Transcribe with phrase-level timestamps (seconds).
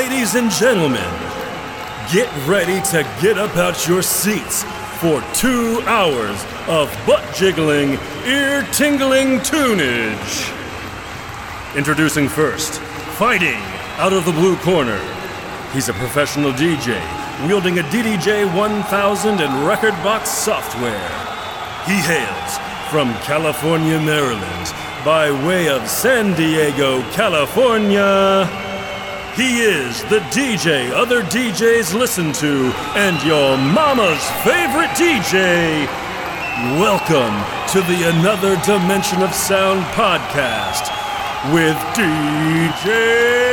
[0.00, 1.12] Ladies and gentlemen,
[2.10, 4.64] get ready to get up out your seats
[4.98, 10.56] for two hours of butt jiggling, ear tingling tunage.
[11.76, 12.80] Introducing first,
[13.20, 13.60] fighting
[13.98, 14.98] out of the blue corner.
[15.74, 16.96] He's a professional DJ
[17.46, 21.08] wielding a DDJ 1000 and record box software.
[21.84, 22.58] He hails
[22.90, 24.72] from California, Maryland,
[25.04, 28.59] by way of San Diego, California.
[29.36, 35.86] He is the DJ other DJs listen to and your mama's favorite DJ.
[36.80, 37.36] Welcome
[37.68, 40.90] to the Another Dimension of Sound podcast
[41.54, 43.49] with DJ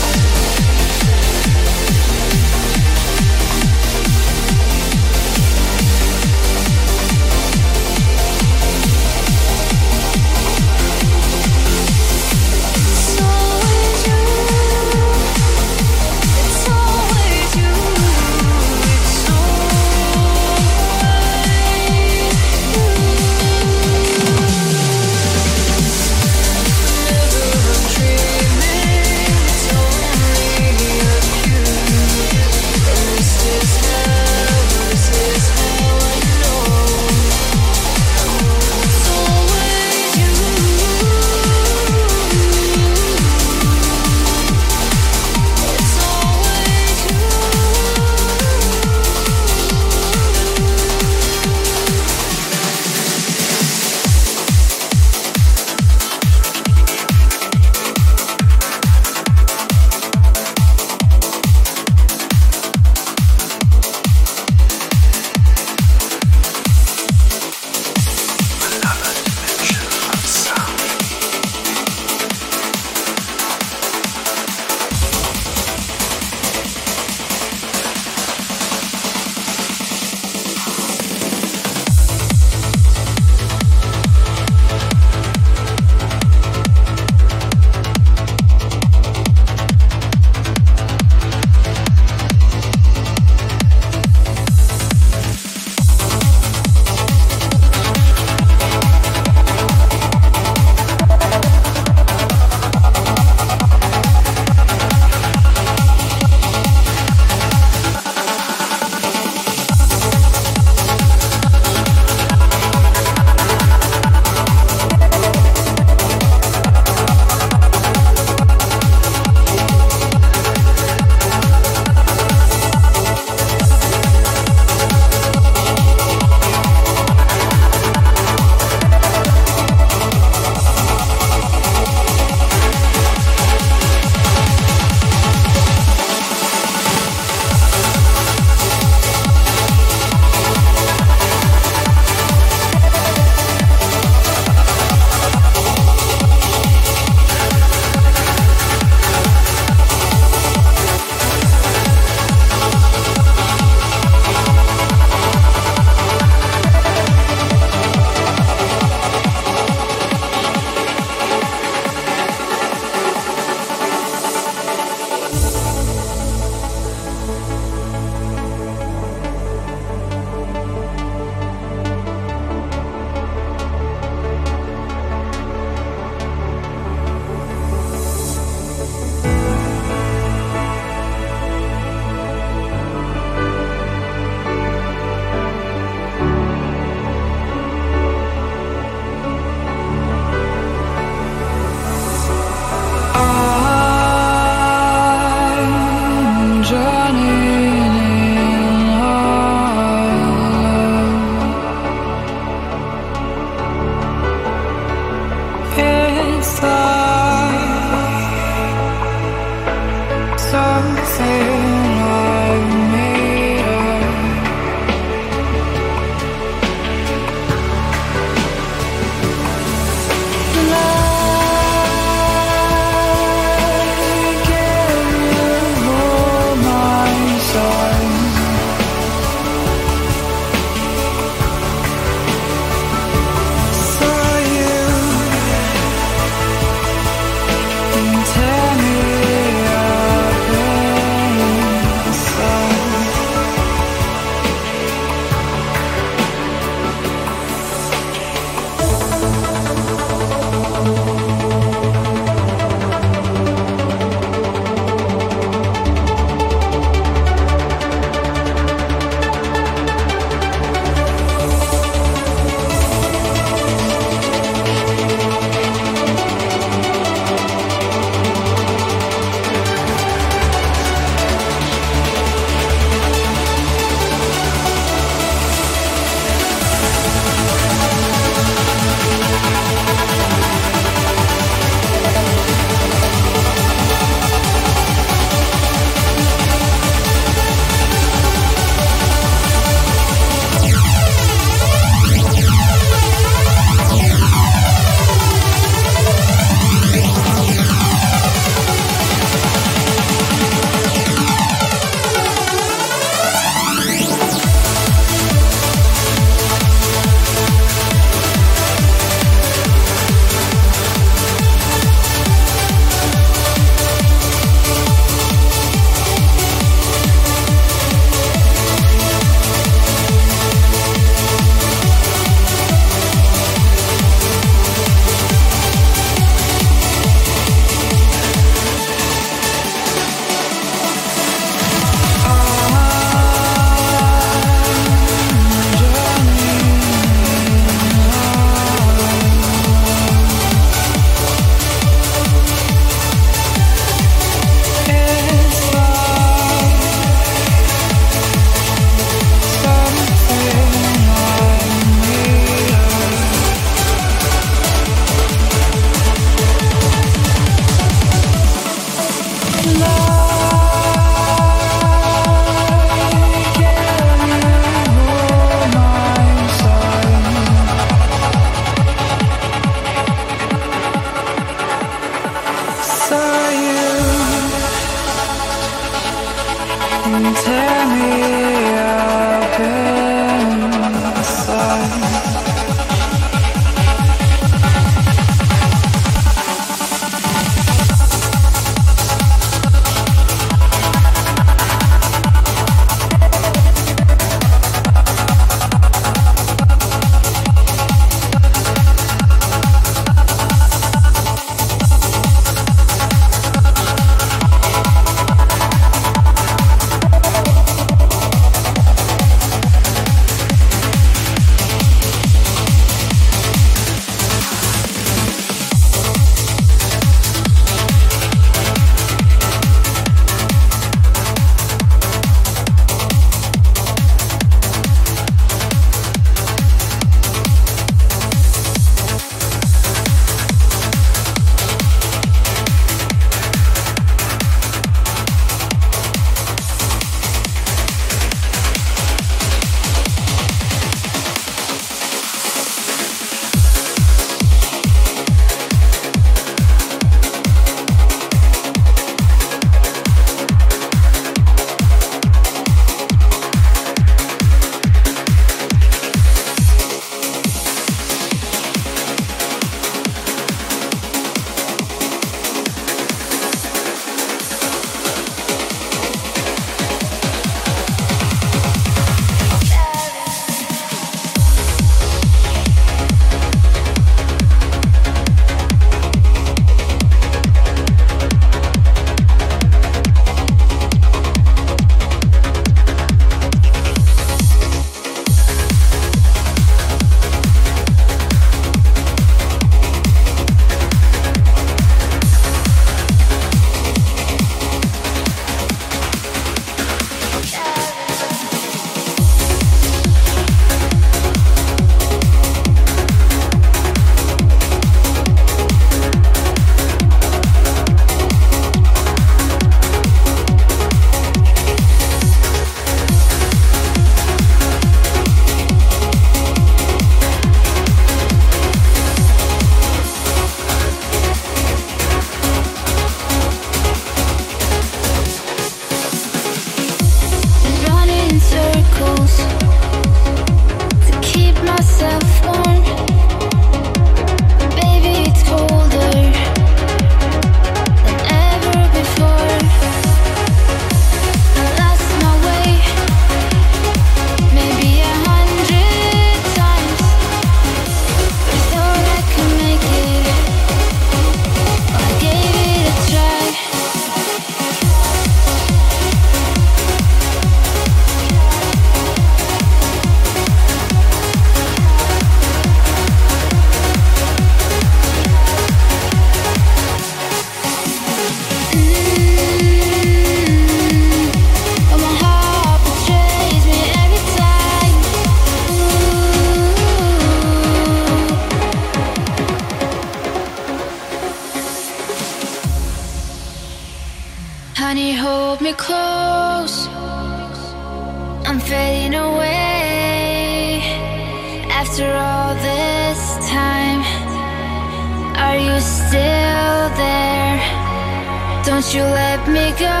[598.94, 600.00] you let me go?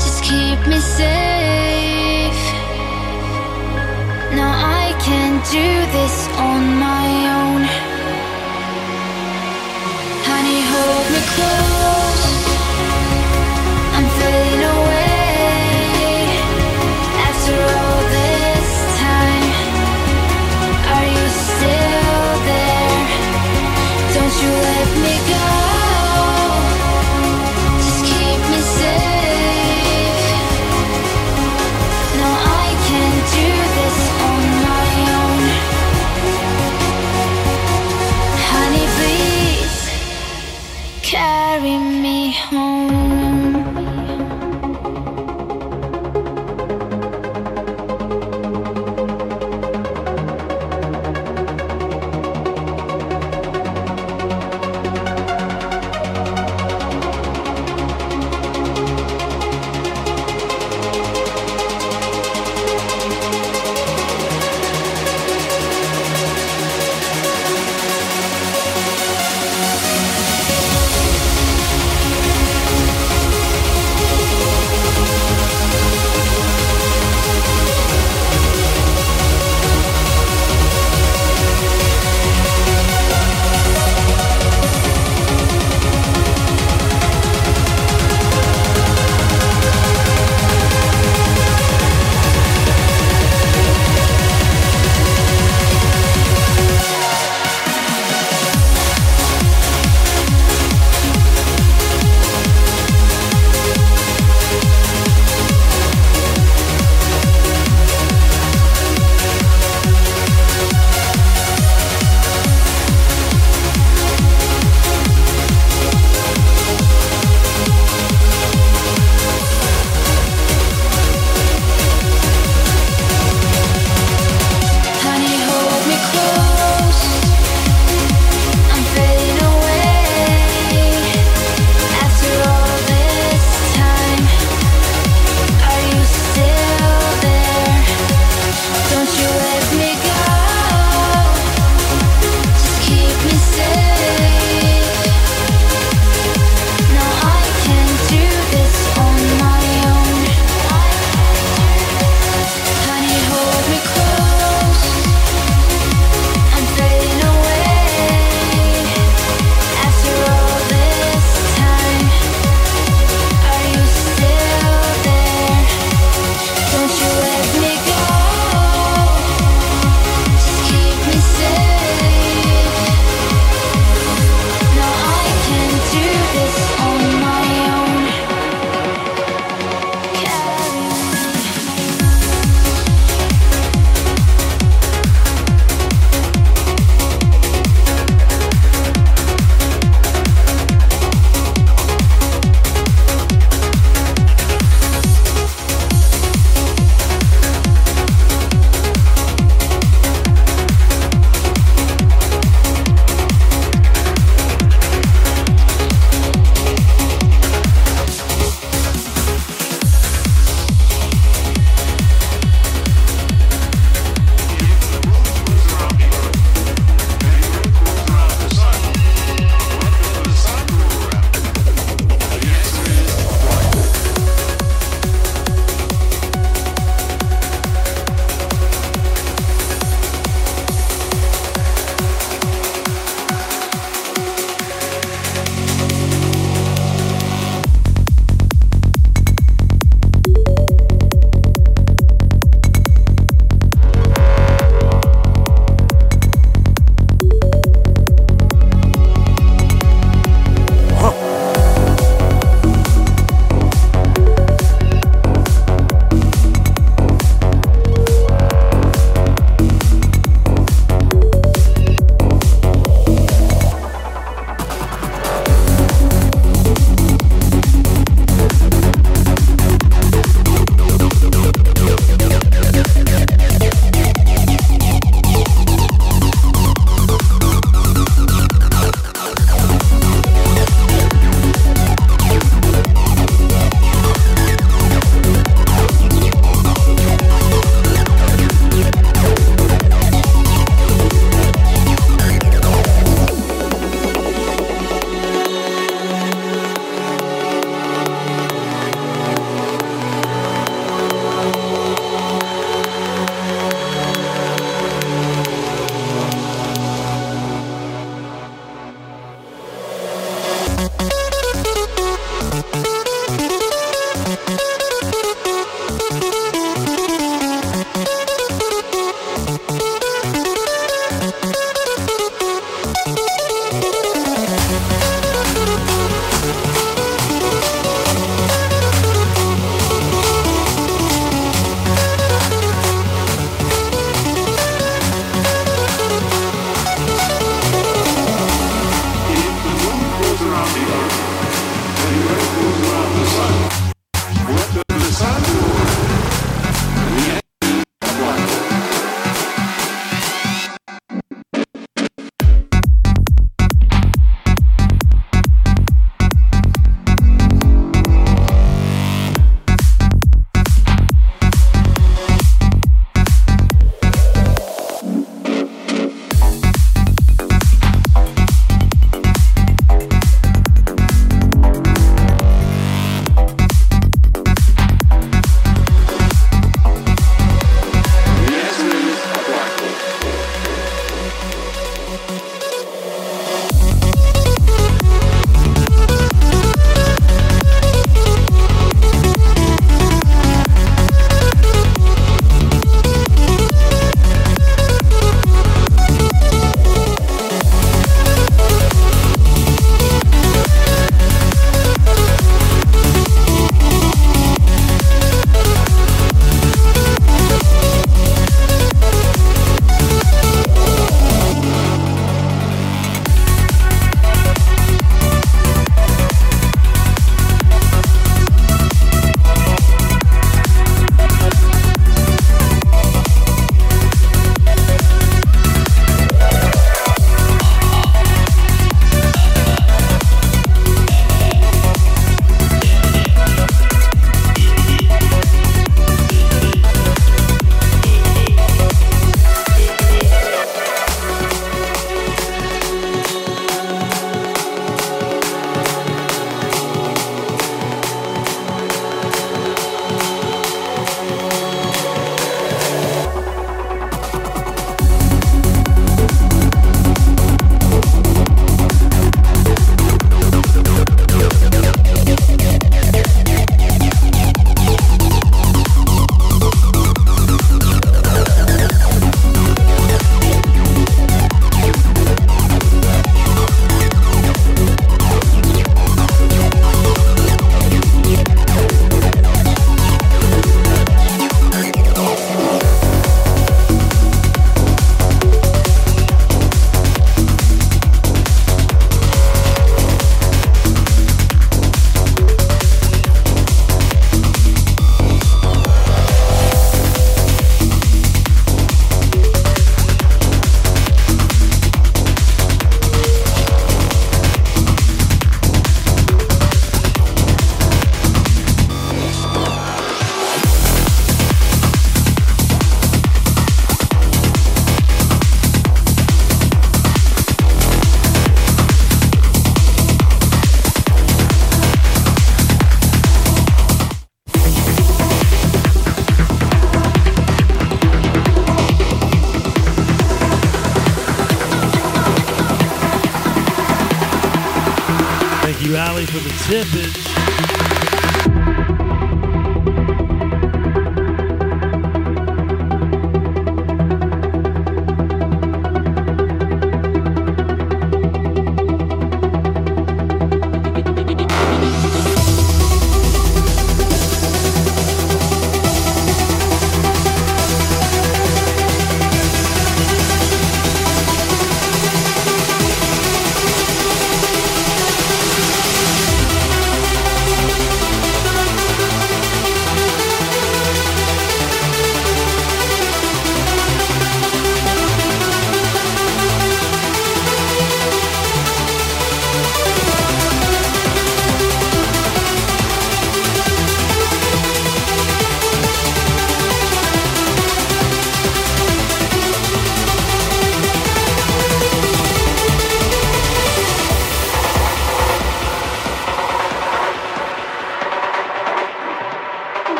[0.00, 2.42] Just keep me safe.
[4.34, 4.46] No,
[4.82, 6.05] I can't do this.